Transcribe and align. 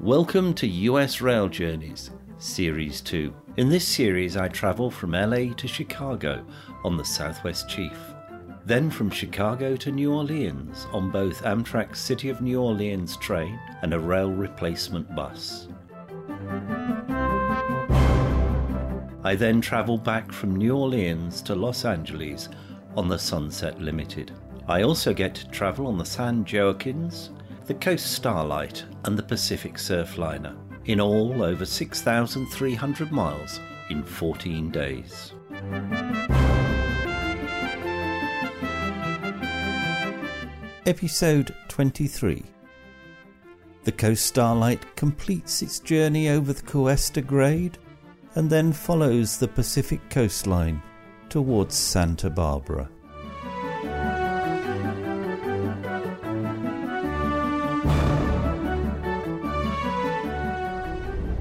Welcome 0.00 0.54
to 0.54 0.66
US 0.66 1.20
Rail 1.20 1.48
Journeys, 1.48 2.10
Series 2.38 3.02
2. 3.02 3.34
In 3.58 3.68
this 3.68 3.86
series, 3.86 4.38
I 4.38 4.48
travel 4.48 4.90
from 4.90 5.10
LA 5.10 5.52
to 5.52 5.68
Chicago 5.68 6.42
on 6.82 6.96
the 6.96 7.04
Southwest 7.04 7.68
Chief. 7.68 7.98
Then 8.64 8.90
from 8.90 9.10
Chicago 9.10 9.76
to 9.76 9.92
New 9.92 10.14
Orleans 10.14 10.86
on 10.92 11.10
both 11.10 11.42
Amtrak's 11.42 12.00
City 12.00 12.30
of 12.30 12.40
New 12.40 12.62
Orleans 12.62 13.18
train 13.18 13.60
and 13.82 13.92
a 13.92 14.00
rail 14.00 14.32
replacement 14.32 15.14
bus. 15.14 15.68
I 19.26 19.34
then 19.34 19.60
travel 19.60 19.98
back 19.98 20.30
from 20.30 20.54
New 20.54 20.76
Orleans 20.76 21.42
to 21.42 21.56
Los 21.56 21.84
Angeles 21.84 22.48
on 22.96 23.08
the 23.08 23.18
Sunset 23.18 23.80
Limited. 23.80 24.30
I 24.68 24.82
also 24.82 25.12
get 25.12 25.34
to 25.34 25.48
travel 25.48 25.88
on 25.88 25.98
the 25.98 26.04
San 26.04 26.44
Joaquins, 26.44 27.30
the 27.64 27.74
Coast 27.74 28.12
Starlight, 28.12 28.84
and 29.02 29.18
the 29.18 29.24
Pacific 29.24 29.78
Surfliner, 29.78 30.56
in 30.84 31.00
all 31.00 31.42
over 31.42 31.66
6,300 31.66 33.10
miles 33.10 33.58
in 33.90 34.04
14 34.04 34.70
days. 34.70 35.32
Episode 40.86 41.52
23 41.66 42.44
The 43.82 43.90
Coast 43.90 44.24
Starlight 44.24 44.94
completes 44.94 45.62
its 45.62 45.80
journey 45.80 46.28
over 46.28 46.52
the 46.52 46.62
Cuesta 46.62 47.20
Grade 47.20 47.76
and 48.36 48.50
then 48.50 48.72
follows 48.72 49.38
the 49.38 49.48
Pacific 49.48 50.00
coastline 50.10 50.80
towards 51.28 51.74
Santa 51.74 52.30
Barbara. 52.30 52.88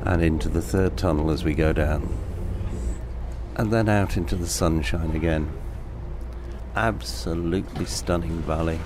and 0.06 0.24
into 0.24 0.48
the 0.48 0.62
third 0.62 0.96
tunnel 0.96 1.32
as 1.32 1.44
we 1.44 1.54
go 1.54 1.74
down. 1.74 2.08
And 3.58 3.74
then 3.74 3.90
out 3.90 4.16
into 4.16 4.36
the 4.36 4.48
sunshine 4.48 5.16
again. 5.16 5.52
Absolutely 6.76 7.86
stunning 7.86 8.42
valley. 8.44 8.80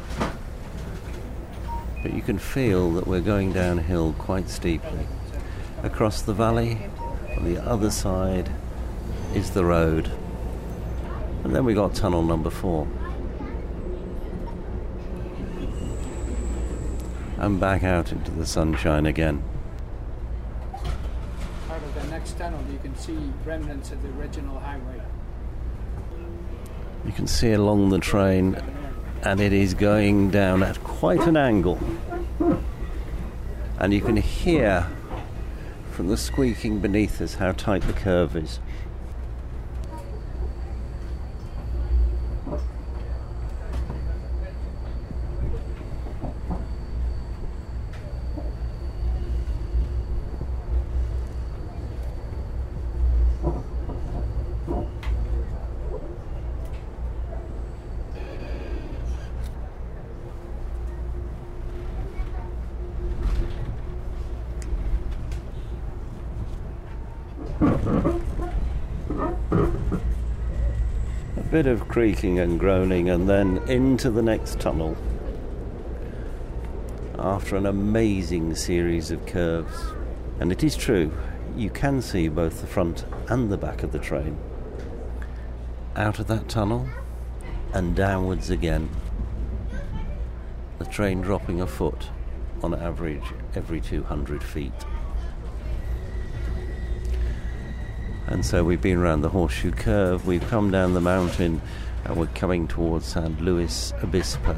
But 2.02 2.14
you 2.14 2.22
can 2.22 2.40
feel 2.40 2.92
that 2.94 3.06
we're 3.06 3.20
going 3.20 3.52
downhill 3.52 4.14
quite 4.14 4.50
steeply. 4.50 5.06
Across 5.84 6.24
the 6.24 6.34
valley, 6.34 6.89
on 7.38 7.46
the 7.46 7.64
other 7.64 7.92
side, 7.92 8.50
is 9.34 9.52
the 9.52 9.66
road. 9.66 10.12
And 11.44 11.56
then 11.56 11.66
we 11.66 11.74
got 11.74 11.96
tunnel 11.96 12.22
number 12.22 12.50
four. 12.50 12.88
And 17.38 17.60
back 17.60 17.84
out 17.84 18.12
into 18.12 18.32
the 18.32 18.46
sunshine 18.46 19.06
again. 19.06 19.42
Out 21.70 21.82
of 21.82 21.96
the 21.96 22.04
next 22.08 22.38
tunnel, 22.38 22.60
you 22.72 22.80
can 22.80 22.96
see 22.98 23.18
remnants 23.46 23.92
of 23.92 24.02
the 24.02 24.10
original 24.20 24.60
highway. 24.60 25.02
You 27.06 27.14
can 27.14 27.28
see 27.28 27.54
along 27.54 27.90
the 27.90 28.00
train, 28.00 28.62
and 29.24 29.40
it 29.40 29.54
is 29.54 29.74
going 29.74 30.32
down 30.32 30.64
at 30.64 30.84
quite 30.84 31.22
an 31.22 31.38
angle. 31.38 31.80
And 33.80 33.94
you 33.94 34.02
can 34.02 34.18
hear 34.18 34.86
from 36.00 36.08
the 36.08 36.16
squeaking 36.16 36.80
beneath 36.80 37.20
us 37.20 37.34
how 37.34 37.52
tight 37.52 37.82
the 37.82 37.92
curve 37.92 38.34
is. 38.34 38.62
Bit 71.52 71.66
of 71.66 71.88
creaking 71.88 72.40
and 72.40 72.60
groaning, 72.60 73.10
and 73.10 73.28
then 73.28 73.58
into 73.68 74.10
the 74.10 74.22
next 74.22 74.60
tunnel 74.60 74.96
after 77.20 77.58
an 77.58 77.66
amazing 77.66 78.56
series 78.56 79.12
of 79.12 79.26
curves. 79.26 79.94
And 80.40 80.52
it 80.52 80.64
is 80.64 80.76
true, 80.76 81.12
you 81.56 81.70
can 81.70 82.02
see 82.02 82.30
both 82.30 82.62
the 82.62 82.68
front 82.68 83.06
and 83.28 83.52
the 83.52 83.58
back 83.58 83.84
of 83.84 83.92
the 83.92 84.00
train. 84.00 84.38
Out 85.96 86.20
of 86.20 86.28
that 86.28 86.48
tunnel 86.48 86.88
and 87.74 87.96
downwards 87.96 88.50
again. 88.50 88.90
The 90.80 90.86
train 90.86 91.22
dropping 91.22 91.62
a 91.62 91.68
foot 91.68 92.08
on 92.64 92.74
average 92.74 93.24
every 93.54 93.82
200 93.82 94.44
feet. 94.44 94.72
And 98.30 98.46
so 98.46 98.64
we've 98.64 98.80
been 98.80 99.00
around 99.00 99.22
the 99.22 99.30
horseshoe 99.30 99.72
curve, 99.72 100.28
we've 100.28 100.48
come 100.50 100.70
down 100.70 100.94
the 100.94 101.02
mountain, 101.02 101.64
and 102.06 102.16
we're 102.16 102.28
coming 102.28 102.68
towards 102.68 103.08
San 103.08 103.36
Luis 103.44 103.92
Obispo. 104.04 104.56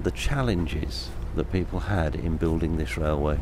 The 0.00 0.12
challenges 0.12 1.08
that 1.34 1.50
people 1.50 1.80
had 1.80 2.14
in 2.14 2.36
building 2.36 2.76
this 2.76 2.96
railway. 2.96 3.40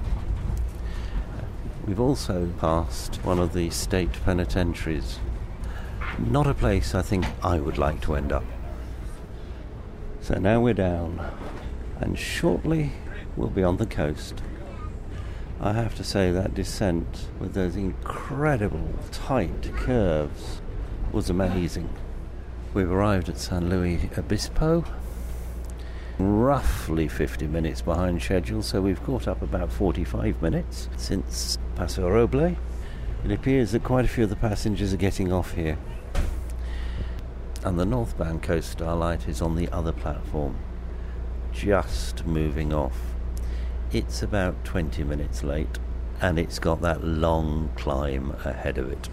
We've 1.86 2.00
also 2.00 2.50
passed 2.58 3.16
one 3.16 3.38
of 3.38 3.52
the 3.52 3.68
state 3.68 4.14
penitentiaries. 4.24 5.18
Not 6.18 6.46
a 6.46 6.54
place 6.54 6.94
I 6.94 7.02
think 7.02 7.26
I 7.42 7.60
would 7.60 7.76
like 7.76 8.00
to 8.00 8.14
end 8.14 8.32
up. 8.32 8.44
So 10.22 10.36
now 10.38 10.62
we're 10.62 10.72
down, 10.72 11.20
and 12.00 12.18
shortly 12.18 12.92
we'll 13.36 13.50
be 13.50 13.62
on 13.62 13.76
the 13.76 13.84
coast. 13.84 14.40
I 15.58 15.72
have 15.72 15.94
to 15.96 16.04
say 16.04 16.30
that 16.32 16.52
descent 16.52 17.28
with 17.40 17.54
those 17.54 17.76
incredible 17.76 18.90
tight 19.10 19.74
curves 19.74 20.60
was 21.12 21.30
amazing. 21.30 21.88
We've 22.74 22.90
arrived 22.90 23.30
at 23.30 23.38
San 23.38 23.70
Luis 23.70 24.02
Obispo, 24.18 24.84
roughly 26.18 27.08
50 27.08 27.46
minutes 27.46 27.80
behind 27.80 28.22
schedule, 28.22 28.62
so 28.62 28.82
we've 28.82 29.02
caught 29.02 29.26
up 29.26 29.40
about 29.40 29.72
45 29.72 30.42
minutes 30.42 30.90
since 30.98 31.56
Paso 31.74 32.06
Roble. 32.06 32.56
It 33.24 33.32
appears 33.32 33.72
that 33.72 33.82
quite 33.82 34.04
a 34.04 34.08
few 34.08 34.24
of 34.24 34.30
the 34.30 34.36
passengers 34.36 34.92
are 34.92 34.98
getting 34.98 35.32
off 35.32 35.52
here. 35.54 35.78
And 37.64 37.78
the 37.78 37.86
northbound 37.86 38.42
Coast 38.42 38.72
Starlight 38.72 39.26
is 39.26 39.40
on 39.40 39.56
the 39.56 39.70
other 39.70 39.92
platform, 39.92 40.58
just 41.50 42.26
moving 42.26 42.74
off. 42.74 43.15
It's 43.96 44.22
about 44.22 44.62
20 44.66 45.04
minutes 45.04 45.42
late 45.42 45.78
and 46.20 46.38
it's 46.38 46.58
got 46.58 46.82
that 46.82 47.02
long 47.02 47.70
climb 47.76 48.32
ahead 48.44 48.76
of 48.76 48.92
it. 48.92 49.08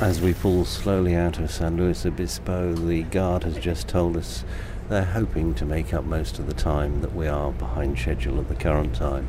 As 0.00 0.20
we 0.20 0.32
pull 0.32 0.64
slowly 0.64 1.16
out 1.16 1.40
of 1.40 1.50
San 1.50 1.76
Luis 1.76 2.06
Obispo, 2.06 2.72
the 2.72 3.02
guard 3.02 3.42
has 3.42 3.58
just 3.58 3.88
told 3.88 4.16
us 4.16 4.44
they're 4.88 5.02
hoping 5.04 5.54
to 5.56 5.64
make 5.64 5.92
up 5.92 6.04
most 6.04 6.38
of 6.38 6.46
the 6.46 6.54
time 6.54 7.00
that 7.00 7.16
we 7.16 7.26
are 7.26 7.50
behind 7.50 7.98
schedule 7.98 8.38
at 8.38 8.48
the 8.48 8.54
current 8.54 8.94
time. 8.94 9.28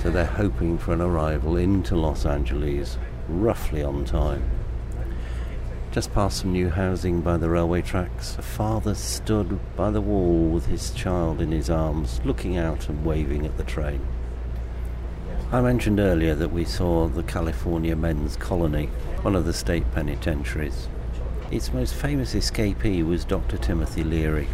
So 0.00 0.08
they're 0.08 0.24
hoping 0.24 0.78
for 0.78 0.92
an 0.92 1.00
arrival 1.00 1.56
into 1.56 1.96
Los 1.96 2.24
Angeles 2.24 2.96
roughly 3.28 3.82
on 3.82 4.04
time. 4.04 4.48
Just 5.90 6.14
past 6.14 6.38
some 6.42 6.52
new 6.52 6.70
housing 6.70 7.20
by 7.20 7.36
the 7.36 7.50
railway 7.50 7.82
tracks, 7.82 8.38
a 8.38 8.42
father 8.42 8.94
stood 8.94 9.58
by 9.74 9.90
the 9.90 10.00
wall 10.00 10.48
with 10.48 10.66
his 10.66 10.92
child 10.92 11.40
in 11.40 11.50
his 11.50 11.68
arms, 11.68 12.20
looking 12.24 12.56
out 12.56 12.88
and 12.88 13.04
waving 13.04 13.46
at 13.46 13.56
the 13.56 13.64
train. 13.64 14.06
I 15.52 15.60
mentioned 15.60 15.98
earlier 15.98 16.36
that 16.36 16.52
we 16.52 16.64
saw 16.64 17.08
the 17.08 17.24
California 17.24 17.96
Men's 17.96 18.36
Colony, 18.36 18.86
one 19.22 19.34
of 19.34 19.44
the 19.44 19.52
state 19.52 19.82
penitentiaries. 19.90 20.86
Its 21.50 21.72
most 21.72 21.92
famous 21.92 22.34
escapee 22.34 23.04
was 23.04 23.24
Dr. 23.24 23.58
Timothy 23.58 24.04
Leary. 24.04 24.46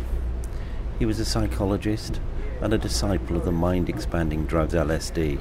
He 0.98 1.04
was 1.04 1.20
a 1.20 1.26
psychologist 1.26 2.18
and 2.62 2.72
a 2.72 2.78
disciple 2.78 3.36
of 3.36 3.44
the 3.44 3.52
mind 3.52 3.90
expanding 3.90 4.46
drug 4.46 4.70
LSD, 4.70 5.32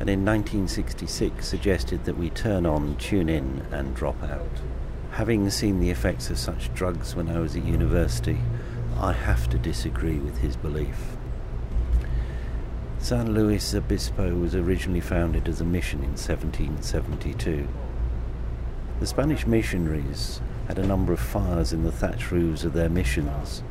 and 0.00 0.08
in 0.08 0.24
1966 0.24 1.46
suggested 1.46 2.06
that 2.06 2.16
we 2.16 2.30
turn 2.30 2.64
on, 2.64 2.96
tune 2.96 3.28
in, 3.28 3.66
and 3.70 3.94
drop 3.94 4.22
out. 4.22 4.62
Having 5.10 5.50
seen 5.50 5.80
the 5.80 5.90
effects 5.90 6.30
of 6.30 6.38
such 6.38 6.72
drugs 6.72 7.14
when 7.14 7.28
I 7.28 7.38
was 7.38 7.54
at 7.54 7.66
university, 7.66 8.38
I 8.96 9.12
have 9.12 9.46
to 9.50 9.58
disagree 9.58 10.16
with 10.16 10.38
his 10.38 10.56
belief. 10.56 11.18
San 13.02 13.32
Luis 13.32 13.74
Obispo 13.74 14.34
was 14.34 14.54
originally 14.54 15.00
founded 15.00 15.48
as 15.48 15.62
a 15.62 15.64
mission 15.64 16.00
in 16.00 16.10
1772. 16.10 17.66
The 19.00 19.06
Spanish 19.06 19.46
missionaries 19.46 20.42
had 20.68 20.78
a 20.78 20.86
number 20.86 21.14
of 21.14 21.18
fires 21.18 21.72
in 21.72 21.82
the 21.82 21.90
thatch 21.90 22.30
roofs 22.30 22.62
of 22.62 22.74
their 22.74 22.90
missions. 22.90 23.62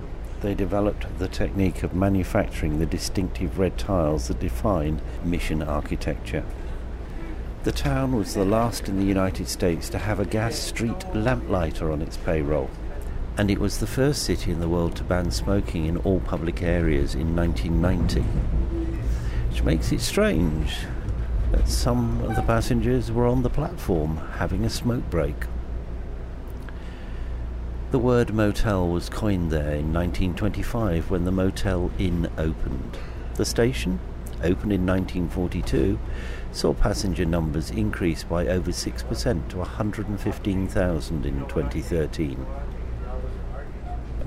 They 0.41 0.55
developed 0.55 1.05
the 1.19 1.27
technique 1.27 1.83
of 1.83 1.93
manufacturing 1.93 2.79
the 2.79 2.87
distinctive 2.87 3.59
red 3.59 3.77
tiles 3.77 4.29
that 4.29 4.39
define 4.39 4.99
mission 5.23 5.61
architecture. 5.61 6.43
The 7.63 7.71
town 7.71 8.15
was 8.15 8.33
the 8.33 8.45
last 8.45 8.89
in 8.89 8.97
the 8.97 9.05
United 9.05 9.47
States 9.47 9.89
to 9.89 9.99
have 9.99 10.19
a 10.19 10.25
gas 10.25 10.55
street 10.55 11.05
lamplighter 11.13 11.91
on 11.91 12.01
its 12.01 12.17
payroll, 12.17 12.71
and 13.37 13.51
it 13.51 13.59
was 13.59 13.77
the 13.77 13.87
first 13.87 14.23
city 14.23 14.51
in 14.51 14.59
the 14.59 14.67
world 14.67 14.95
to 14.95 15.03
ban 15.03 15.29
smoking 15.29 15.85
in 15.85 15.97
all 15.97 16.19
public 16.19 16.63
areas 16.63 17.13
in 17.13 17.35
1990. 17.35 18.78
Which 19.59 19.65
makes 19.65 19.91
it 19.91 20.00
strange 20.00 20.85
that 21.51 21.67
some 21.67 22.21
of 22.21 22.38
the 22.38 22.41
passengers 22.44 23.11
were 23.11 23.27
on 23.27 23.44
the 23.44 23.50
platform 23.50 24.15
having 24.38 24.63
a 24.63 24.69
smoke 24.69 25.09
break. 25.09 25.35
The 27.91 28.00
word 28.00 28.33
motel 28.33 28.88
was 28.88 29.09
coined 29.09 29.51
there 29.51 29.75
in 29.75 29.91
1925 29.91 31.11
when 31.11 31.25
the 31.25 31.33
Motel 31.33 31.91
Inn 32.00 32.31
opened. 32.38 32.97
The 33.33 33.44
station, 33.44 34.00
opened 34.38 34.71
in 34.71 34.85
1942, 34.85 36.00
saw 36.53 36.73
passenger 36.73 37.25
numbers 37.25 37.69
increase 37.69 38.23
by 38.23 38.47
over 38.47 38.71
6% 38.71 39.50
to 39.50 39.57
115,000 39.57 41.25
in 41.25 41.39
2013. 41.50 42.45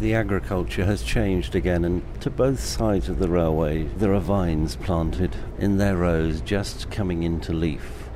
The 0.02 0.14
agriculture 0.14 0.84
has 0.84 1.04
changed 1.04 1.54
again, 1.54 1.84
and 1.84 2.02
to 2.22 2.28
both 2.28 2.58
sides 2.58 3.08
of 3.08 3.20
the 3.20 3.28
railway 3.28 3.84
there 3.84 4.12
are 4.12 4.18
vines 4.18 4.74
planted 4.74 5.36
in 5.60 5.78
their 5.78 5.96
rows 5.96 6.40
just 6.40 6.90
coming 6.90 7.22
into 7.22 7.52
leaf. 7.52 8.08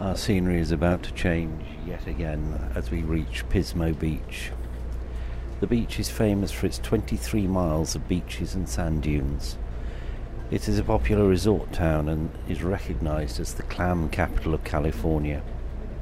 Our 0.00 0.16
scenery 0.16 0.60
is 0.60 0.72
about 0.72 1.02
to 1.02 1.12
change 1.12 1.62
yet 1.86 2.06
again 2.06 2.72
as 2.74 2.90
we 2.90 3.02
reach 3.02 3.46
Pismo 3.50 3.92
Beach. 3.92 4.50
The 5.60 5.66
beach 5.66 6.00
is 6.00 6.08
famous 6.08 6.50
for 6.50 6.64
its 6.64 6.78
23 6.78 7.48
miles 7.48 7.94
of 7.94 8.08
beaches 8.08 8.54
and 8.54 8.66
sand 8.66 9.02
dunes. 9.02 9.58
It 10.50 10.68
is 10.68 10.78
a 10.78 10.84
popular 10.84 11.28
resort 11.28 11.70
town 11.74 12.08
and 12.08 12.30
is 12.48 12.62
recognized 12.62 13.40
as 13.40 13.52
the 13.52 13.62
clam 13.64 14.08
capital 14.08 14.54
of 14.54 14.64
California. 14.64 15.42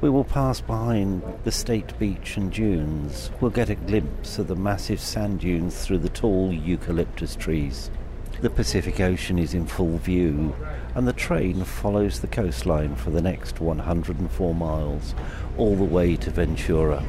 We 0.01 0.09
will 0.09 0.23
pass 0.23 0.61
behind 0.61 1.23
the 1.43 1.51
state 1.51 1.97
beach 1.99 2.37
and 2.37 2.49
dunes. 2.49 3.31
We'll 3.41 3.51
get 3.51 3.69
a 3.69 3.75
glimpse 3.75 4.39
of 4.39 4.47
the 4.47 4.55
massive 4.55 5.01
sand 5.01 5.41
dunes 5.41 5.83
through 5.83 5.97
the 5.97 6.07
tall 6.07 6.53
eucalyptus 6.53 7.35
trees. 7.35 7.91
The 8.39 8.49
Pacific 8.49 9.01
Ocean 9.01 9.37
is 9.37 9.53
in 9.53 9.67
full 9.67 9.97
view, 9.97 10.55
and 10.95 11.05
the 11.05 11.11
train 11.11 11.65
follows 11.65 12.21
the 12.21 12.27
coastline 12.27 12.95
for 12.95 13.09
the 13.09 13.21
next 13.21 13.59
104 13.59 14.55
miles, 14.55 15.13
all 15.57 15.75
the 15.75 15.83
way 15.83 16.15
to 16.15 16.31
Ventura. 16.31 17.03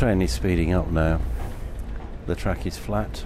Train 0.00 0.22
is 0.22 0.32
speeding 0.32 0.72
up 0.72 0.88
now. 0.90 1.20
The 2.24 2.34
track 2.34 2.64
is 2.64 2.78
flat, 2.78 3.22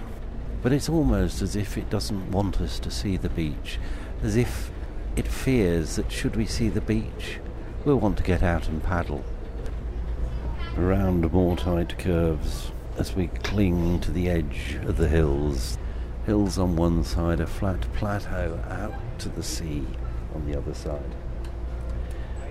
but 0.61 0.73
it's 0.73 0.89
almost 0.89 1.41
as 1.41 1.55
if 1.55 1.77
it 1.77 1.89
doesn't 1.89 2.31
want 2.31 2.59
us 2.59 2.79
to 2.79 2.91
see 2.91 3.15
the 3.15 3.29
beach, 3.29 3.79
as 4.21 4.35
if 4.35 4.71
it 5.15 5.25
fears 5.25 5.95
that 5.95 6.11
should 6.11 6.35
we 6.35 6.45
see 6.45 6.67
the 6.67 6.81
beach, 6.81 7.39
we'll 7.85 7.95
want 8.01 8.17
to 8.17 8.23
get 8.23 8.43
out 8.43 8.67
and 8.67 8.83
paddle. 8.83 9.23
Around 10.77 11.31
more 11.31 11.55
tight 11.55 11.97
curves 11.97 12.73
as 12.97 13.15
we 13.15 13.27
cling 13.27 14.01
to 14.01 14.11
the 14.11 14.29
edge 14.29 14.77
of 14.83 14.97
the 14.97 15.07
hills. 15.07 15.77
Hills 16.25 16.57
on 16.57 16.75
one 16.75 17.05
side, 17.05 17.39
a 17.39 17.47
flat 17.47 17.87
plateau 17.93 18.59
out 18.67 19.19
to 19.19 19.29
the 19.29 19.43
sea 19.43 19.85
on 20.33 20.45
the 20.45 20.57
other 20.57 20.73
side. 20.73 21.15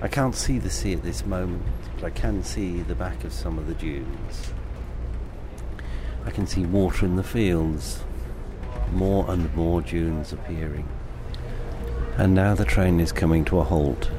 I 0.05 0.09
can't 0.09 0.35
see 0.35 0.59
the 0.59 0.69
sea 0.69 0.93
at 0.93 1.03
this 1.03 1.25
moment, 1.25 1.63
but 1.95 2.05
I 2.05 2.11
can 2.11 2.45
see 2.45 2.83
the 2.83 2.95
back 2.95 3.25
of 3.25 3.33
some 3.33 3.59
of 3.59 3.67
the 3.67 3.73
dunes. 3.73 4.53
I 6.27 6.31
can 6.31 6.47
see 6.47 6.67
water 6.67 7.07
in 7.07 7.17
the 7.17 7.23
fields, 7.23 8.05
more 8.93 9.25
and 9.31 9.53
more 9.57 9.81
dunes 9.81 10.31
appearing. 10.31 10.87
And 12.19 12.35
now 12.35 12.55
the 12.55 12.67
train 12.67 13.01
is 13.01 13.13
coming 13.13 13.47
to 13.47 13.61
a 13.61 13.65
halt. 13.65 14.11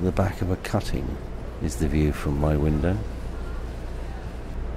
The 0.00 0.12
back 0.12 0.40
of 0.40 0.52
a 0.52 0.56
cutting 0.58 1.16
is 1.60 1.76
the 1.76 1.88
view 1.88 2.12
from 2.12 2.38
my 2.38 2.56
window. 2.56 2.96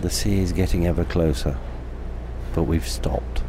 The 0.02 0.10
sea 0.10 0.40
is 0.40 0.52
getting 0.52 0.88
ever 0.88 1.06
closer, 1.06 1.60
but 2.56 2.64
we've 2.64 2.88
stopped. 2.88 3.44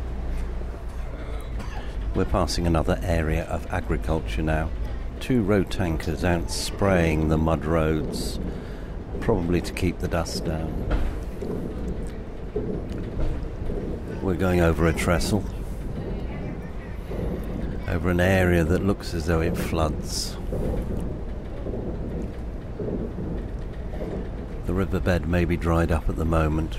We're 2.14 2.26
passing 2.26 2.66
another 2.66 3.00
area 3.02 3.44
of 3.44 3.66
agriculture 3.73 4.42
now 4.42 4.68
two 5.20 5.42
road 5.42 5.70
tankers 5.70 6.24
out 6.24 6.50
spraying 6.50 7.28
the 7.28 7.36
mud 7.36 7.64
roads, 7.66 8.40
probably 9.20 9.60
to 9.60 9.72
keep 9.72 9.98
the 9.98 10.08
dust 10.08 10.46
down. 10.46 10.72
We're 14.22 14.34
going 14.34 14.60
over 14.60 14.86
a 14.86 14.92
trestle, 14.94 15.44
over 17.86 18.10
an 18.10 18.20
area 18.20 18.64
that 18.64 18.84
looks 18.84 19.12
as 19.12 19.26
though 19.26 19.42
it 19.42 19.56
floods. 19.56 20.36
The 24.64 24.72
riverbed 24.72 25.28
may 25.28 25.44
be 25.44 25.56
dried 25.58 25.92
up 25.92 26.08
at 26.08 26.16
the 26.16 26.24
moment, 26.24 26.78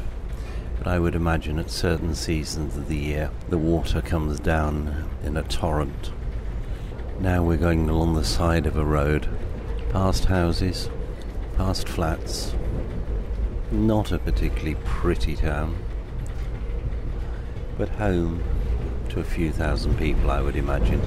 but 0.80 0.88
I 0.88 0.98
would 0.98 1.14
imagine 1.14 1.60
at 1.60 1.70
certain 1.70 2.16
seasons 2.16 2.76
of 2.76 2.88
the 2.88 2.98
year 2.98 3.30
the 3.50 3.60
water 3.60 4.02
comes 4.02 4.40
down 4.40 5.10
in 5.24 5.38
a 5.38 5.44
torrent. 5.44 6.12
Now 7.22 7.44
we're 7.44 7.58
going 7.58 7.88
along 7.88 8.16
the 8.16 8.26
side 8.26 8.66
of 8.66 8.76
a 8.76 8.84
road, 8.84 9.30
past 9.92 10.26
houses, 10.26 10.90
past 11.56 11.88
flats. 11.88 12.56
Not 13.70 14.12
a 14.12 14.18
particularly 14.18 14.74
pretty 14.86 15.36
town, 15.36 15.78
but 17.78 17.90
home 17.90 18.44
to 19.10 19.20
a 19.20 19.24
few 19.24 19.52
thousand 19.52 20.00
people, 20.00 20.32
I 20.32 20.42
would 20.42 20.56
imagine. 20.56 21.00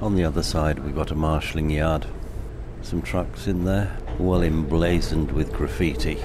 On 0.00 0.16
the 0.16 0.24
other 0.24 0.42
side, 0.42 0.80
we've 0.80 0.96
got 0.96 1.12
a 1.12 1.14
marshalling 1.14 1.70
yard. 1.70 2.04
Some 2.82 3.00
trucks 3.00 3.46
in 3.46 3.64
there, 3.64 3.96
well 4.18 4.42
emblazoned 4.42 5.30
with 5.30 5.52
graffiti. 5.52 6.18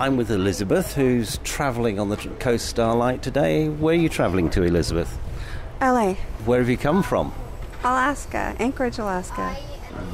I'm 0.00 0.16
with 0.16 0.30
Elizabeth, 0.30 0.94
who's 0.94 1.36
travelling 1.44 2.00
on 2.00 2.08
the 2.08 2.16
Coast 2.16 2.64
Starlight 2.70 3.22
today. 3.22 3.68
Where 3.68 3.94
are 3.94 3.98
you 3.98 4.08
travelling 4.08 4.48
to, 4.48 4.62
Elizabeth? 4.62 5.18
LA, 5.78 6.14
Where 6.46 6.58
have 6.60 6.70
you 6.70 6.78
come 6.78 7.02
from? 7.02 7.34
Alaska, 7.84 8.56
Anchorage, 8.58 8.98
Alaska. 8.98 9.54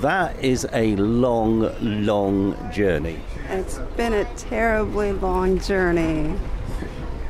That 0.00 0.42
is 0.42 0.66
a 0.72 0.96
long, 0.96 1.72
long 1.80 2.72
journey. 2.72 3.20
It's 3.48 3.78
been 3.96 4.12
a 4.12 4.24
terribly 4.34 5.12
long 5.12 5.60
journey. 5.60 6.30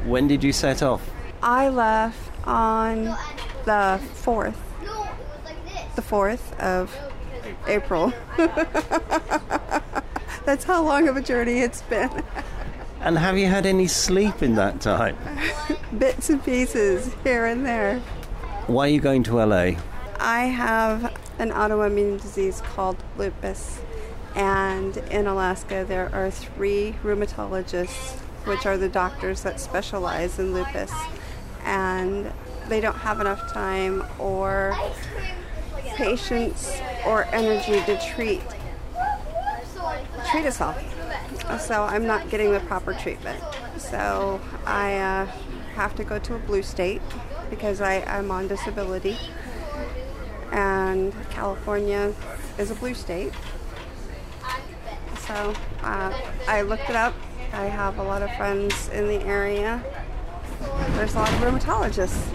When 0.07 0.27
did 0.27 0.43
you 0.43 0.55
set 0.55 0.83
off? 0.83 1.11
I 1.43 1.69
left 1.69 2.31
on 2.47 3.05
the 3.67 4.01
4th, 4.25 4.57
the 5.95 6.01
4th 6.01 6.59
of 6.59 6.97
April. 7.67 8.15
That's 10.47 10.65
how 10.65 10.83
long 10.85 11.09
of 11.09 11.17
a 11.17 11.21
journey 11.21 11.59
it's 11.59 11.83
been. 11.83 12.09
And 13.07 13.17
have 13.19 13.39
you 13.39 13.47
had 13.47 13.67
any 13.67 13.87
sleep 13.87 14.43
in 14.43 14.57
that 14.57 14.81
time? 14.81 15.17
Bits 15.99 16.29
and 16.29 16.45
pieces 16.45 17.15
here 17.23 17.47
and 17.47 17.65
there. 17.65 18.01
Why 18.67 18.89
are 18.89 18.91
you 18.91 18.99
going 18.99 19.23
to 19.23 19.37
LA? 19.37 19.77
I 20.19 20.47
have 20.47 21.17
an 21.39 21.53
autoimmune 21.53 22.21
disease 22.21 22.61
called 22.63 22.97
lupus, 23.17 23.81
and 24.35 24.97
in 24.97 25.29
Alaska 25.29 25.85
there 25.87 26.13
are 26.13 26.33
three 26.33 26.97
rheumatologists, 27.05 28.19
which 28.45 28.67
are 28.67 28.77
the 28.77 28.89
doctors 28.89 29.43
that 29.43 29.61
specialize 29.61 30.41
in 30.41 30.53
lupus, 30.53 30.93
and 31.65 32.33
they 32.69 32.81
don't 32.81 32.97
have 32.97 33.21
enough 33.21 33.53
time 33.53 34.05
or 34.19 34.77
patience 35.95 36.77
or 37.07 37.27
energy 37.27 37.81
to 37.85 37.97
treat 38.05 38.43
treat 40.29 40.45
us 40.45 40.61
all. 40.61 40.75
So 41.61 41.85
I'm 41.85 42.07
not 42.07 42.29
getting 42.29 42.53
the 42.53 42.61
proper 42.61 42.93
treatment. 42.93 43.43
So 43.79 44.41
I 44.67 44.97
uh, 44.97 45.27
have 45.75 45.95
to 45.97 46.05
go 46.05 46.19
to 46.19 46.35
a 46.35 46.39
blue 46.39 46.63
state 46.63 47.01
because 47.51 47.81
I, 47.81 48.01
I'm 48.03 48.31
on 48.31 48.49
disability. 48.49 49.17
And 50.53 51.15
California 51.31 52.15
is 52.59 52.71
a 52.71 52.75
blue 52.75 52.95
state. 52.95 53.33
So 55.27 55.55
uh, 55.83 56.21
I 56.47 56.63
looked 56.63 56.89
it 56.91 56.97
up. 56.97 57.15
I 57.53 57.67
have 57.67 57.99
a 57.99 58.03
lot 58.03 58.23
of 58.23 58.35
friends 58.37 58.89
in 58.91 59.07
the 59.07 59.21
area. 59.23 59.83
There's 60.91 61.15
a 61.15 61.19
lot 61.19 61.33
of 61.33 61.39
rheumatologists. 61.41 62.33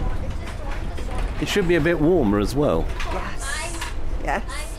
It 1.40 1.48
should 1.48 1.68
be 1.68 1.76
a 1.76 1.80
bit 1.80 2.00
warmer 2.00 2.38
as 2.38 2.54
well. 2.54 2.86
Yes. 3.12 3.84
Yes. 4.24 4.78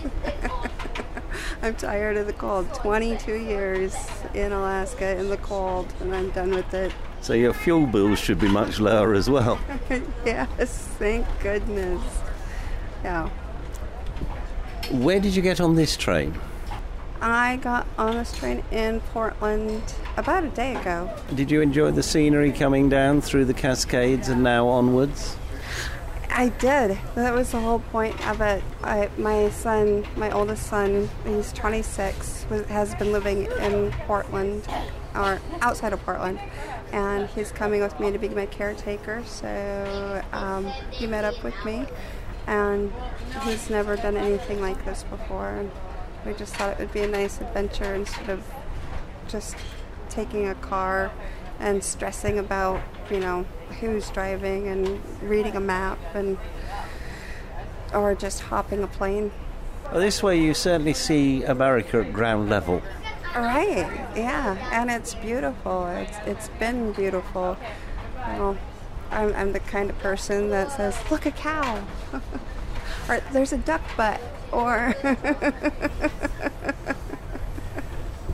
I'm 1.62 1.75
tired 1.75 2.18
of 2.18 2.28
the 2.28 2.34
cold. 2.34 2.74
22 2.74 3.36
years 3.36 3.96
in 4.34 4.52
Alaska 4.52 5.18
in 5.18 5.30
the 5.30 5.38
cold, 5.38 5.94
and 6.00 6.13
I'm 6.13 6.30
done 6.32 6.52
with 6.52 6.74
it. 6.74 6.92
So 7.22 7.34
your 7.34 7.54
fuel 7.54 7.86
bills 7.86 8.20
should 8.20 8.40
be 8.40 8.50
much 8.50 8.80
lower 8.80 9.13
as 9.13 9.30
well. 9.30 9.60
yes, 10.25 10.78
thank 11.00 11.25
goodness. 11.42 12.04
Yeah. 13.04 13.30
Where 14.92 15.20
did 15.20 15.36
you 15.36 15.42
get 15.42 15.62
on 15.62 15.75
this 15.75 15.96
train? 15.96 16.38
I 17.22 17.56
got 17.58 17.88
on 17.98 18.16
this 18.16 18.38
train 18.38 18.63
in 18.72 19.00
Portland 19.00 19.82
about 20.18 20.44
a 20.44 20.50
day 20.50 20.75
ago. 20.75 21.10
Did 21.34 21.50
you 21.50 21.62
enjoy 21.62 21.92
the 21.92 22.04
scenery 22.04 22.52
coming 22.52 22.90
down 22.90 23.22
through 23.22 23.46
the 23.46 23.54
Cascades 23.54 24.28
and 24.28 24.44
now 24.44 24.68
onwards? 24.68 25.38
I 26.36 26.50
did. 26.50 26.98
That 27.13 27.36
was 27.36 27.52
the 27.52 27.60
whole 27.60 27.78
point 27.78 28.28
of 28.28 28.42
it. 28.42 28.63
I, 28.84 29.08
my 29.20 29.52
son, 29.52 30.04
my 30.16 30.32
oldest 30.32 30.66
son, 30.66 31.08
he's 31.28 31.54
26, 31.54 32.48
was, 32.50 32.66
has 32.66 32.96
been 32.96 33.12
living 33.12 33.46
in 33.62 33.92
Portland, 34.08 34.68
or 35.13 35.40
outside 35.62 35.94
of 35.94 36.04
Portland, 36.04 36.40
and 36.92 37.30
he's 37.30 37.52
coming 37.52 37.82
with 37.82 38.00
me 38.00 38.12
to 38.12 38.18
be 38.18 38.30
my 38.30 38.48
caretaker. 38.48 39.24
So 39.25 40.24
um, 40.32 40.66
he 40.90 41.06
met 41.06 41.24
up 41.24 41.44
with 41.44 41.54
me, 41.63 41.86
and 42.48 42.92
he's 43.44 43.70
never 43.70 43.96
done 43.96 44.18
anything 44.18 44.60
like 44.60 44.84
this 44.86 45.04
before. 45.04 45.50
And 45.50 45.72
we 46.25 46.34
just 46.34 46.56
thought 46.56 46.72
it 46.72 46.80
would 46.80 46.94
be 46.94 47.02
a 47.02 47.08
nice 47.08 47.42
adventure 47.42 47.94
instead 47.94 48.32
of 48.32 48.44
just 49.28 49.56
taking 50.10 50.48
a 50.48 50.56
car 50.56 51.12
and 51.60 51.84
stressing 51.84 52.40
about, 52.40 52.82
you 53.12 53.20
know, 53.20 53.46
who's 53.74 54.10
driving 54.10 54.68
and 54.68 55.01
reading 55.22 55.56
a 55.56 55.60
map 55.60 56.00
and 56.13 56.38
or 57.94 58.15
just 58.15 58.42
hopping 58.42 58.84
a 58.84 58.88
plane. 58.88 59.32
Well, 59.92 60.01
this 60.01 60.24
way 60.24 60.39
you 60.39 60.53
certainly 60.53 60.94
see 60.94 61.44
America 61.44 62.00
at 62.01 62.13
ground 62.13 62.50
level. 62.50 62.82
Right, 63.36 63.89
yeah, 64.15 64.58
and 64.72 64.89
it's 64.92 65.15
beautiful. 65.15 65.88
It's 65.88 66.18
it's 66.25 66.50
been 66.60 66.92
beautiful. 66.94 67.58
Know, 68.27 68.58
I'm, 69.12 69.36
I'm 69.36 69.53
the 69.53 69.60
kind 69.60 69.89
of 69.89 69.98
person 70.00 70.50
that 70.50 70.72
says, 70.72 70.98
"Look, 71.12 71.25
a 71.25 71.32
cow," 71.32 71.84
or 73.10 73.20
"There's 73.32 73.53
a 73.53 73.58
duck 73.58 73.82
butt," 73.98 74.22
or 74.51 74.96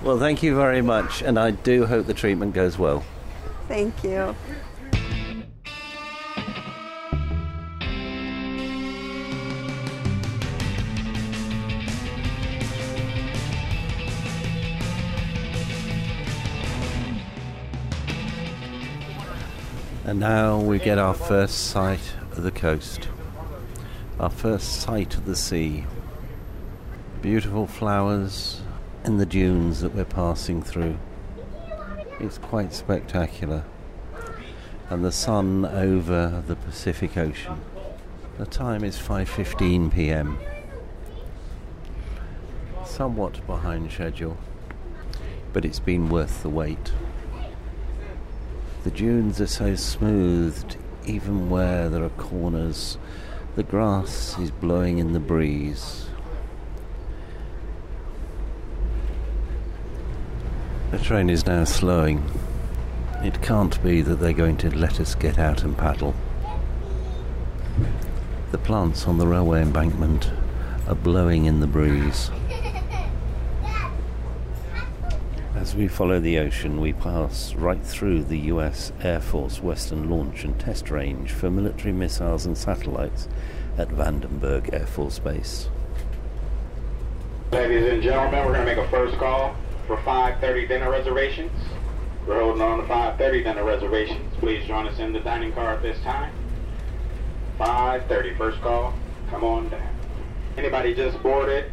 Well, 0.03 0.17
thank 0.17 0.41
you 0.43 0.55
very 0.55 0.81
much, 0.81 1.21
and 1.21 1.37
I 1.37 1.51
do 1.51 1.85
hope 1.85 2.07
the 2.07 2.13
treatment 2.13 2.53
goes 2.53 2.77
well. 2.77 3.03
"Thank 3.67 4.03
you." 4.03 4.35
And 20.09 20.19
now 20.19 20.59
we 20.59 20.79
get 20.79 20.97
our 20.97 21.13
first 21.13 21.67
sight 21.67 22.15
of 22.31 22.41
the 22.41 22.49
coast, 22.49 23.09
our 24.19 24.31
first 24.31 24.81
sight 24.81 25.13
of 25.13 25.25
the 25.25 25.35
sea. 25.35 25.85
Beautiful 27.21 27.67
flowers 27.67 28.61
in 29.05 29.17
the 29.17 29.25
dunes 29.27 29.81
that 29.81 29.93
we're 29.93 30.05
passing 30.05 30.63
through. 30.63 30.97
It's 32.19 32.39
quite 32.39 32.73
spectacular. 32.73 33.65
And 34.89 35.05
the 35.05 35.11
sun 35.11 35.63
over 35.63 36.41
the 36.47 36.55
Pacific 36.55 37.15
Ocean. 37.15 37.61
The 38.39 38.47
time 38.47 38.83
is 38.83 38.97
5:15 38.97 39.93
p.m. 39.93 40.39
Somewhat 42.83 43.45
behind 43.45 43.91
schedule, 43.91 44.39
but 45.53 45.65
it's 45.65 45.79
been 45.79 46.09
worth 46.09 46.41
the 46.41 46.49
wait. 46.49 46.93
The 48.83 48.91
dunes 48.91 49.41
are 49.41 49.47
so 49.47 49.75
smoothed, 49.75 50.77
even 51.05 51.49
where 51.49 51.89
there 51.89 52.03
are 52.03 52.09
corners. 52.09 52.97
The 53.55 53.63
grass 53.63 54.39
is 54.39 54.51
blowing 54.51 54.99
in 54.99 55.11
the 55.11 55.19
breeze. 55.19 56.07
The 60.91 60.97
train 60.97 61.29
is 61.29 61.45
now 61.45 61.65
slowing. 61.65 62.23
It 63.21 63.41
can't 63.41 63.81
be 63.83 64.01
that 64.01 64.15
they're 64.15 64.31
going 64.31 64.57
to 64.57 64.73
let 64.73 65.01
us 65.01 65.13
get 65.13 65.37
out 65.37 65.63
and 65.63 65.77
paddle. 65.77 66.15
The 68.51 68.57
plants 68.57 69.07
on 69.07 69.17
the 69.17 69.27
railway 69.27 69.61
embankment 69.61 70.31
are 70.87 70.95
blowing 70.95 71.45
in 71.45 71.59
the 71.59 71.67
breeze. 71.67 72.31
As 75.69 75.75
we 75.75 75.87
follow 75.87 76.19
the 76.19 76.39
ocean, 76.39 76.81
we 76.81 76.93
pass 76.93 77.53
right 77.53 77.79
through 77.83 78.23
the 78.23 78.39
US 78.53 78.91
Air 79.03 79.21
Force 79.21 79.61
Western 79.61 80.09
Launch 80.09 80.43
and 80.43 80.59
Test 80.59 80.89
Range 80.89 81.31
for 81.31 81.51
military 81.51 81.93
missiles 81.93 82.47
and 82.47 82.57
satellites 82.57 83.27
at 83.77 83.89
Vandenberg 83.89 84.73
Air 84.73 84.87
Force 84.87 85.19
Base. 85.19 85.69
Ladies 87.51 87.85
and 87.85 88.01
gentlemen, 88.01 88.47
we're 88.47 88.53
going 88.53 88.65
to 88.65 88.75
make 88.75 88.83
a 88.83 88.89
first 88.89 89.15
call 89.17 89.55
for 89.85 89.97
5:30 89.97 90.67
dinner 90.67 90.89
reservations. 90.89 91.51
We're 92.25 92.39
holding 92.39 92.63
on 92.63 92.79
to 92.79 92.85
5:30 92.85 93.43
dinner 93.43 93.63
reservations. 93.63 94.35
Please 94.37 94.65
join 94.65 94.87
us 94.87 94.97
in 94.97 95.13
the 95.13 95.19
dining 95.19 95.51
car 95.51 95.75
at 95.75 95.83
this 95.83 96.01
time. 96.01 96.33
5:30 97.59 98.35
first 98.39 98.59
call. 98.61 98.95
Come 99.29 99.43
on 99.43 99.69
down. 99.69 99.95
Anybody 100.57 100.95
just 100.95 101.21
boarded? 101.21 101.71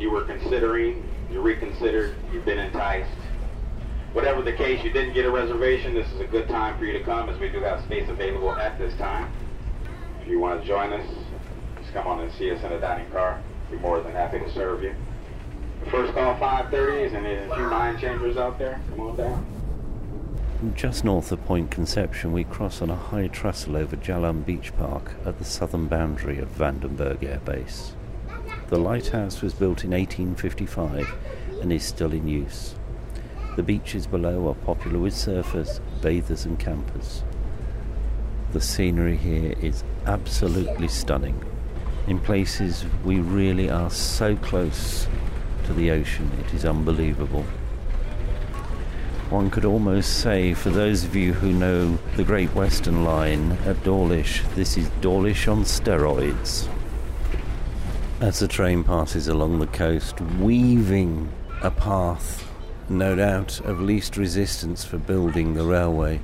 You 0.00 0.10
were 0.10 0.22
considering, 0.22 1.04
you 1.32 1.40
reconsidered, 1.40 2.14
you've 2.32 2.44
been 2.44 2.58
enticed. 2.58 3.10
Whatever 4.12 4.42
the 4.42 4.52
case, 4.52 4.84
you 4.84 4.90
didn't 4.90 5.14
get 5.14 5.24
a 5.24 5.30
reservation. 5.30 5.94
This 5.94 6.10
is 6.12 6.20
a 6.20 6.26
good 6.26 6.46
time 6.48 6.78
for 6.78 6.84
you 6.84 6.92
to 6.92 7.02
come 7.02 7.30
as 7.30 7.38
we 7.40 7.48
do 7.48 7.60
have 7.60 7.82
space 7.84 8.08
available 8.08 8.52
at 8.52 8.78
this 8.78 8.94
time. 8.98 9.32
If 10.20 10.28
you 10.28 10.38
want 10.38 10.60
to 10.60 10.66
join 10.66 10.92
us, 10.92 11.06
just 11.80 11.94
come 11.94 12.06
on 12.06 12.20
and 12.20 12.30
see 12.34 12.50
us 12.50 12.62
in 12.62 12.70
the 12.70 12.78
dining 12.78 13.10
car. 13.10 13.42
We're 13.70 13.78
more 13.78 14.00
than 14.00 14.12
happy 14.12 14.38
to 14.38 14.52
serve 14.52 14.82
you. 14.82 14.94
The 15.84 15.90
first 15.90 16.12
call 16.12 16.36
5:30 16.36 17.14
and 17.14 17.24
there's 17.24 17.50
a 17.50 17.54
few 17.54 17.66
mind 17.68 17.98
changers 17.98 18.36
out 18.36 18.58
there. 18.58 18.80
Come 18.90 19.00
on 19.00 19.16
down. 19.16 19.46
Just 20.76 21.04
north 21.04 21.32
of 21.32 21.44
Point 21.44 21.72
Conception, 21.72 22.30
we 22.30 22.44
cross 22.44 22.82
on 22.82 22.90
a 22.90 22.94
high 22.94 23.26
trestle 23.26 23.76
over 23.76 23.96
Jalama 23.96 24.44
Beach 24.44 24.72
Park 24.76 25.14
at 25.24 25.38
the 25.38 25.44
southern 25.44 25.88
boundary 25.88 26.38
of 26.38 26.50
Vandenberg 26.50 27.24
Air 27.24 27.40
Base. 27.44 27.94
The 28.72 28.78
lighthouse 28.78 29.42
was 29.42 29.52
built 29.52 29.84
in 29.84 29.90
1855 29.90 31.14
and 31.60 31.70
is 31.70 31.84
still 31.84 32.10
in 32.10 32.26
use. 32.26 32.74
The 33.54 33.62
beaches 33.62 34.06
below 34.06 34.48
are 34.48 34.54
popular 34.54 34.98
with 34.98 35.12
surfers, 35.12 35.78
bathers, 36.00 36.46
and 36.46 36.58
campers. 36.58 37.22
The 38.52 38.62
scenery 38.62 39.18
here 39.18 39.54
is 39.60 39.84
absolutely 40.06 40.88
stunning. 40.88 41.44
In 42.06 42.18
places 42.18 42.86
we 43.04 43.20
really 43.20 43.68
are 43.68 43.90
so 43.90 44.36
close 44.36 45.06
to 45.64 45.74
the 45.74 45.90
ocean, 45.90 46.30
it 46.40 46.54
is 46.54 46.64
unbelievable. 46.64 47.44
One 49.28 49.50
could 49.50 49.66
almost 49.66 50.20
say, 50.20 50.54
for 50.54 50.70
those 50.70 51.04
of 51.04 51.14
you 51.14 51.34
who 51.34 51.52
know 51.52 51.98
the 52.16 52.24
Great 52.24 52.54
Western 52.54 53.04
Line 53.04 53.52
at 53.66 53.84
Dawlish, 53.84 54.42
this 54.54 54.78
is 54.78 54.88
Dawlish 55.02 55.46
on 55.46 55.64
steroids. 55.64 56.70
As 58.22 58.38
the 58.38 58.46
train 58.46 58.84
passes 58.84 59.26
along 59.26 59.58
the 59.58 59.66
coast, 59.66 60.20
weaving 60.20 61.28
a 61.60 61.72
path, 61.72 62.48
no 62.88 63.16
doubt 63.16 63.58
of 63.62 63.80
least 63.80 64.16
resistance 64.16 64.84
for 64.84 64.96
building 64.96 65.54
the 65.54 65.64
railway, 65.64 66.20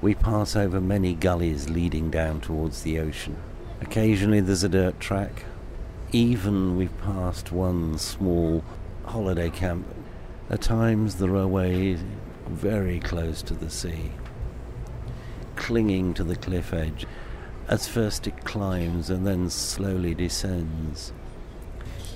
we 0.00 0.14
pass 0.14 0.56
over 0.56 0.80
many 0.80 1.14
gullies 1.14 1.68
leading 1.68 2.10
down 2.10 2.40
towards 2.40 2.80
the 2.80 2.98
ocean. 2.98 3.36
Occasionally 3.82 4.40
there's 4.40 4.64
a 4.64 4.70
dirt 4.70 4.98
track. 5.00 5.44
Even 6.12 6.78
we've 6.78 6.98
passed 7.02 7.52
one 7.52 7.98
small 7.98 8.64
holiday 9.04 9.50
camp. 9.50 9.86
At 10.48 10.62
times 10.62 11.16
the 11.16 11.28
railway 11.28 11.88
is 11.88 12.00
very 12.46 13.00
close 13.00 13.42
to 13.42 13.54
the 13.54 13.68
sea, 13.68 14.12
clinging 15.56 16.14
to 16.14 16.24
the 16.24 16.36
cliff 16.36 16.72
edge 16.72 17.06
as 17.68 17.86
first 17.86 18.26
it 18.26 18.44
climbs 18.46 19.10
and 19.10 19.26
then 19.26 19.50
slowly 19.50 20.14
descends 20.14 21.12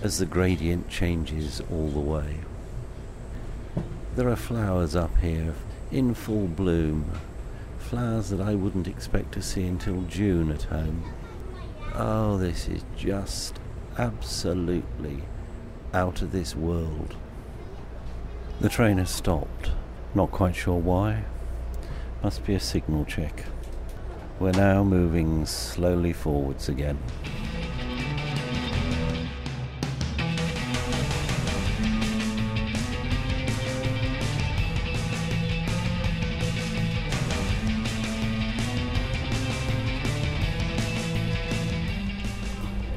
as 0.02 0.18
the 0.18 0.26
gradient 0.26 0.88
changes 0.88 1.62
all 1.70 1.88
the 1.88 2.00
way. 2.00 2.38
There 4.16 4.28
are 4.28 4.36
flowers 4.36 4.96
up 4.96 5.16
here 5.18 5.54
in 5.90 6.14
full 6.14 6.48
bloom, 6.48 7.10
flowers 7.78 8.30
that 8.30 8.40
I 8.40 8.54
wouldn't 8.54 8.88
expect 8.88 9.32
to 9.32 9.42
see 9.42 9.64
until 9.64 10.02
June 10.02 10.50
at 10.50 10.64
home. 10.64 11.04
Oh, 11.94 12.36
this 12.36 12.68
is 12.68 12.84
just 12.96 13.60
absolutely 13.96 15.22
out 15.94 16.22
of 16.22 16.32
this 16.32 16.56
world. 16.56 17.16
The 18.60 18.68
train 18.68 18.98
has 18.98 19.10
stopped. 19.10 19.70
Not 20.14 20.30
quite 20.30 20.56
sure 20.56 20.78
why. 20.78 21.24
Must 22.22 22.44
be 22.44 22.54
a 22.54 22.60
signal 22.60 23.04
check. 23.04 23.44
We're 24.38 24.52
now 24.52 24.84
moving 24.84 25.46
slowly 25.46 26.12
forwards 26.12 26.68
again. 26.68 26.98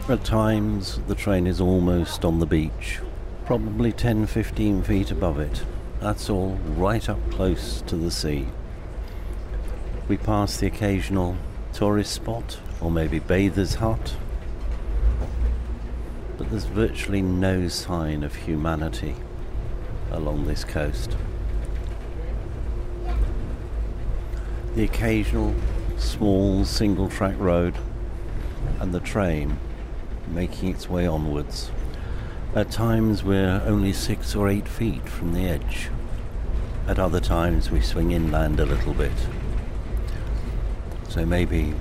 At 0.07 0.24
times, 0.24 1.00
the 1.07 1.15
train 1.15 1.47
is 1.47 1.59
almost 1.59 2.24
on 2.24 2.38
the 2.38 2.45
beach, 2.45 3.00
probably 3.47 3.91
10 3.91 4.27
15 4.27 4.83
feet 4.83 5.09
above 5.09 5.39
it. 5.39 5.63
That's 6.00 6.29
all 6.29 6.59
right 6.77 7.09
up 7.09 7.17
close 7.31 7.81
to 7.88 7.95
the 7.95 8.12
sea. 8.12 8.47
We 10.07 10.17
pass 10.17 10.57
the 10.57 10.67
occasional 10.67 11.38
tourist 11.74 12.13
spot, 12.13 12.59
or 12.81 12.91
maybe 12.91 13.17
bather's 13.17 13.74
hut, 13.74 14.15
but 16.38 16.51
there's 16.51 16.65
virtually 16.65 17.24
no 17.24 17.67
sign 17.67 18.24
of 18.24 18.35
humanity 18.35 19.15
along 20.12 20.45
this 20.45 20.63
coast. 20.63 21.17
The 24.75 24.83
occasional 24.83 25.55
small 25.97 26.63
single 26.63 27.09
track 27.09 27.39
road 27.39 27.73
and 28.80 28.93
the 28.93 28.99
train 28.99 29.58
making 30.27 30.69
its 30.69 30.89
way 30.89 31.05
onwards. 31.07 31.71
At 32.55 32.71
times 32.71 33.23
we're 33.23 33.61
only 33.65 33.91
six 33.91 34.35
or 34.35 34.47
eight 34.47 34.67
feet 34.67 35.07
from 35.09 35.33
the 35.33 35.47
edge. 35.47 35.89
At 36.88 36.99
other 36.99 37.19
times 37.19 37.69
we 37.71 37.81
swing 37.81 38.11
inland 38.11 38.59
a 38.59 38.65
little 38.65 38.93
bit. 38.93 39.27
So 41.09 41.25
maybe 41.25 41.73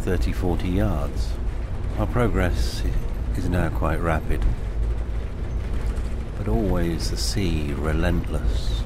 30, 0.00 0.32
40 0.32 0.68
yards. 0.68 1.30
Our 1.98 2.06
progress 2.06 2.82
is 3.36 3.48
now 3.48 3.68
quite 3.68 4.00
rapid. 4.00 4.44
But 6.38 6.48
always 6.48 7.10
the 7.10 7.16
sea 7.16 7.72
relentless. 7.72 8.82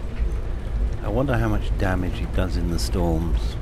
I 1.03 1.09
wonder 1.09 1.39
how 1.39 1.49
much 1.49 1.77
damage 1.79 2.21
it 2.21 2.35
does 2.35 2.57
in 2.57 2.71
the 2.71 2.79
storms 2.79 3.57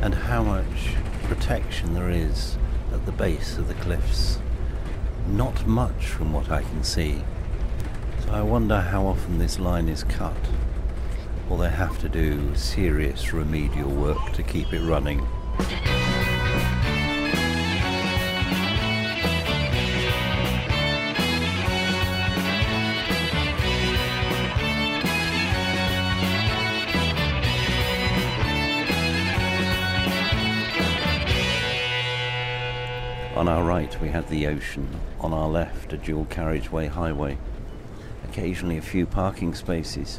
and 0.00 0.14
how 0.14 0.42
much 0.42 0.96
protection 1.24 1.94
there 1.94 2.10
is 2.10 2.58
the 3.04 3.12
base 3.12 3.58
of 3.58 3.68
the 3.68 3.74
cliffs. 3.74 4.38
Not 5.28 5.66
much 5.66 6.06
from 6.06 6.32
what 6.32 6.50
I 6.50 6.62
can 6.62 6.82
see. 6.82 7.22
So 8.24 8.32
I 8.32 8.42
wonder 8.42 8.80
how 8.80 9.06
often 9.06 9.38
this 9.38 9.58
line 9.58 9.88
is 9.88 10.04
cut, 10.04 10.36
or 11.48 11.58
they 11.58 11.70
have 11.70 11.98
to 12.00 12.08
do 12.08 12.54
serious 12.54 13.32
remedial 13.32 13.90
work 13.90 14.32
to 14.32 14.42
keep 14.42 14.72
it 14.72 14.80
running. 14.80 15.26
On 33.44 33.48
our 33.48 33.62
right, 33.62 34.00
we 34.00 34.08
had 34.08 34.26
the 34.30 34.46
ocean. 34.46 34.88
On 35.20 35.34
our 35.34 35.50
left, 35.50 35.92
a 35.92 35.98
dual 35.98 36.24
carriageway 36.30 36.86
highway. 36.86 37.36
Occasionally, 38.26 38.78
a 38.78 38.80
few 38.80 39.04
parking 39.04 39.54
spaces. 39.54 40.18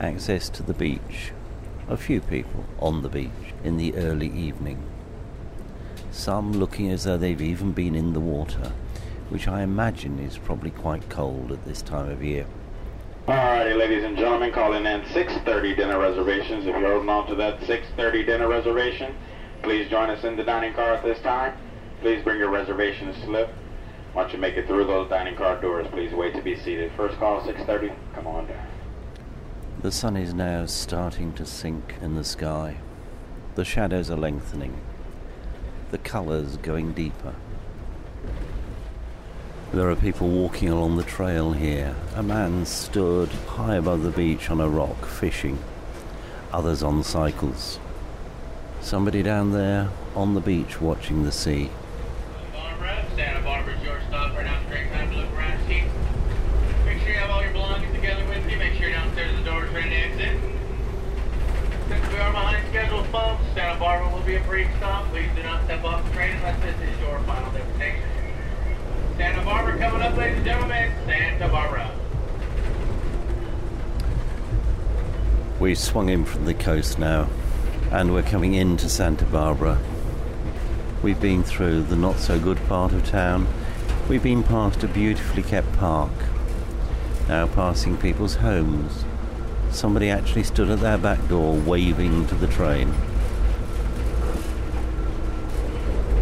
Access 0.00 0.48
to 0.48 0.62
the 0.62 0.72
beach. 0.72 1.32
A 1.86 1.98
few 1.98 2.22
people 2.22 2.64
on 2.78 3.02
the 3.02 3.10
beach 3.10 3.52
in 3.62 3.76
the 3.76 3.94
early 3.96 4.32
evening. 4.32 4.82
Some 6.10 6.52
looking 6.52 6.90
as 6.90 7.04
though 7.04 7.18
they've 7.18 7.42
even 7.42 7.72
been 7.72 7.94
in 7.94 8.14
the 8.14 8.20
water, 8.20 8.72
which 9.28 9.46
I 9.46 9.60
imagine 9.60 10.18
is 10.18 10.38
probably 10.38 10.70
quite 10.70 11.10
cold 11.10 11.52
at 11.52 11.66
this 11.66 11.82
time 11.82 12.10
of 12.10 12.24
year. 12.24 12.46
Alrighty, 13.28 13.76
ladies 13.76 14.02
and 14.02 14.16
gentlemen, 14.16 14.50
calling 14.50 14.86
in 14.86 15.02
6.30 15.02 15.76
dinner 15.76 15.98
reservations. 15.98 16.64
If 16.64 16.74
you're 16.74 16.90
holding 16.90 17.10
on 17.10 17.26
to 17.26 17.34
that 17.34 17.60
6.30 17.60 18.24
dinner 18.24 18.48
reservation, 18.48 19.14
please 19.62 19.90
join 19.90 20.08
us 20.08 20.24
in 20.24 20.36
the 20.36 20.44
dining 20.44 20.72
car 20.72 20.94
at 20.94 21.04
this 21.04 21.20
time. 21.20 21.52
Please 22.06 22.22
bring 22.22 22.38
your 22.38 22.50
reservation 22.50 23.12
slip. 23.24 23.52
Once 24.14 24.32
you 24.32 24.38
make 24.38 24.54
it 24.54 24.68
through 24.68 24.84
those 24.84 25.10
dining 25.10 25.34
car 25.34 25.60
doors, 25.60 25.88
please 25.88 26.12
wait 26.12 26.36
to 26.36 26.40
be 26.40 26.54
seated. 26.54 26.92
First 26.96 27.18
call, 27.18 27.40
6.30. 27.40 27.92
Come 28.14 28.28
on 28.28 28.46
down. 28.46 28.64
The 29.82 29.90
sun 29.90 30.16
is 30.16 30.32
now 30.32 30.66
starting 30.66 31.32
to 31.32 31.44
sink 31.44 31.96
in 32.00 32.14
the 32.14 32.22
sky. 32.22 32.76
The 33.56 33.64
shadows 33.64 34.08
are 34.08 34.16
lengthening. 34.16 34.78
The 35.90 35.98
colours 35.98 36.58
going 36.58 36.92
deeper. 36.92 37.34
There 39.72 39.90
are 39.90 39.96
people 39.96 40.28
walking 40.28 40.68
along 40.68 40.98
the 40.98 41.02
trail 41.02 41.54
here. 41.54 41.96
A 42.14 42.22
man 42.22 42.66
stood 42.66 43.30
high 43.30 43.74
above 43.74 44.04
the 44.04 44.12
beach 44.12 44.48
on 44.48 44.60
a 44.60 44.68
rock 44.68 45.06
fishing. 45.06 45.58
Others 46.52 46.84
on 46.84 47.02
cycles. 47.02 47.80
Somebody 48.80 49.24
down 49.24 49.50
there 49.50 49.90
on 50.14 50.34
the 50.34 50.40
beach 50.40 50.80
watching 50.80 51.24
the 51.24 51.32
sea. 51.32 51.68
Barbara, 52.52 53.04
Santa 53.16 53.42
Barbara's 53.42 53.82
your 53.82 54.00
stop. 54.08 54.34
Right 54.34 54.44
now, 54.44 54.60
straight 54.66 54.90
time 54.92 55.10
to 55.10 55.16
look 55.16 55.32
around, 55.32 55.58
Chief. 55.66 55.84
Make 56.84 57.00
sure 57.00 57.08
you 57.08 57.18
have 57.18 57.30
all 57.30 57.42
your 57.42 57.52
belongings 57.52 57.94
together 57.94 58.24
with 58.26 58.50
you. 58.50 58.58
Make 58.58 58.74
sure 58.74 58.88
you're 58.88 58.98
downstairs 58.98 59.32
at 59.32 59.44
the 59.44 59.50
door 59.50 59.66
ready 59.72 59.90
to 59.90 59.96
exit. 59.96 60.40
Since 61.88 62.08
we 62.12 62.18
are 62.18 62.32
behind 62.32 62.66
schedule, 62.68 63.04
Santa 63.76 63.88
Barbara 63.90 64.16
will 64.16 64.24
be 64.24 64.36
a 64.36 64.40
brief 64.44 64.68
stop. 64.78 65.04
Please 65.10 65.28
do 65.36 65.42
not 65.42 65.62
step 65.64 65.84
off 65.84 66.02
the 66.02 66.10
train 66.14 66.34
unless 66.36 66.58
this 66.62 66.74
is 66.80 66.98
your 66.98 67.20
final 67.20 67.52
destination. 67.52 68.08
Santa 69.18 69.44
Barbara 69.44 69.76
coming 69.76 70.00
up, 70.00 70.16
ladies 70.16 70.38
and 70.38 70.46
gentlemen. 70.46 70.92
Santa 71.04 71.48
Barbara. 71.48 71.90
We 75.60 75.74
swung 75.74 76.08
in 76.08 76.24
from 76.24 76.46
the 76.46 76.54
coast 76.54 76.98
now, 76.98 77.28
and 77.90 78.14
we're 78.14 78.22
coming 78.22 78.54
into 78.54 78.88
Santa 78.88 79.26
Barbara. 79.26 79.78
We've 81.02 81.20
been 81.20 81.42
through 81.42 81.82
the 81.82 81.96
not 81.96 82.18
so 82.18 82.40
good 82.40 82.56
part 82.68 82.92
of 82.92 83.06
town. 83.06 83.46
We've 84.08 84.22
been 84.22 84.42
past 84.42 84.84
a 84.84 84.88
beautifully 84.88 85.42
kept 85.42 85.70
park. 85.74 86.12
Now 87.28 87.46
passing 87.46 87.98
people's 87.98 88.36
homes. 88.36 89.04
Somebody 89.70 90.08
actually 90.08 90.44
stood 90.44 90.70
at 90.70 90.80
their 90.80 90.96
back 90.96 91.28
door 91.28 91.52
waving 91.52 92.26
to 92.28 92.34
the 92.36 92.46
train. 92.46 92.94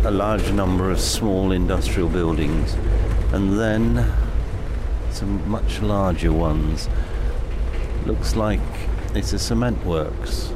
A 0.04 0.10
large 0.10 0.52
number 0.52 0.90
of 0.90 1.00
small 1.00 1.52
industrial 1.52 2.08
buildings, 2.08 2.74
and 3.32 3.58
then 3.58 4.12
some 5.10 5.48
much 5.48 5.80
larger 5.80 6.32
ones. 6.32 6.88
Looks 8.04 8.36
like 8.36 8.60
it's 9.14 9.32
a 9.32 9.38
cement 9.38 9.84
works. 9.84 10.52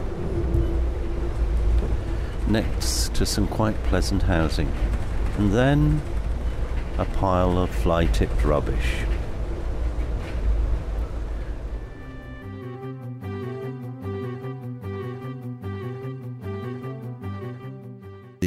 next 2.49 3.15
to 3.15 3.27
some 3.27 3.47
quite 3.47 3.77
pleasant 3.85 4.23
housing. 4.23 4.73
And 5.37 5.53
then 5.53 6.01
a 6.97 7.05
pile 7.05 7.59
of 7.59 7.71
fly 7.71 8.07
tipped 8.07 8.45
rubbish. 8.45 9.05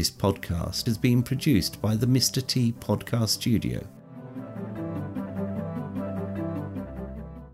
This 0.02 0.10
podcast 0.10 0.88
has 0.88 0.98
been 0.98 1.22
produced 1.22 1.80
by 1.80 1.96
the 1.96 2.08
Mr. 2.08 2.44
T 2.44 2.72
Podcast 2.72 3.30
Studio. 3.30 3.86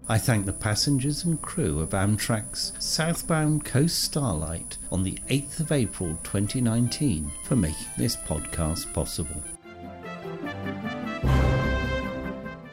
I 0.08 0.18
thank 0.18 0.46
the 0.46 0.54
passengers 0.54 1.26
and 1.26 1.42
crew 1.42 1.82
of 1.82 1.90
Amtrak's 1.90 2.72
southbound 2.80 3.66
Coast 3.66 4.02
Starlight 4.02 4.78
on 4.94 5.04
the 5.04 5.20
8th 5.28 5.60
of 5.60 5.74
April 5.74 6.18
2019 6.24 7.30
for 7.44 7.58
making 7.58 7.88
this 7.98 8.16
podcast 8.16 8.94
possible. 8.94 9.44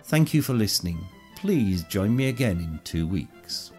Thank 0.05 0.33
you 0.33 0.41
for 0.41 0.55
listening. 0.55 1.05
Please 1.35 1.83
join 1.83 2.15
me 2.15 2.29
again 2.29 2.59
in 2.59 2.79
two 2.85 3.09
weeks. 3.09 3.73